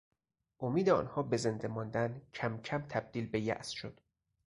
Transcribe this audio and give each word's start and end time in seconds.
امید 0.59 0.89
آنها 0.89 1.23
به 1.23 1.37
زنده 1.37 1.67
ماندن 1.67 2.21
کمکم 2.33 2.81
تبدیل 2.81 3.27
به 3.27 3.39
یاس 3.39 3.69
شد. 3.69 3.99